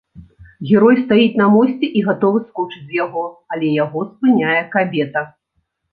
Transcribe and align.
Герой 0.67 0.95
стаіць 1.01 1.39
на 1.41 1.49
мосце 1.57 1.87
і 2.01 2.01
гатовы 2.09 2.39
скочыць 2.47 2.83
з 2.87 2.91
яго, 3.05 3.23
але 3.57 3.67
яго 3.83 3.99
спыняе 4.15 4.61
кабета. 4.79 5.25